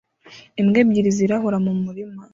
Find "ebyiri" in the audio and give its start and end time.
0.83-1.09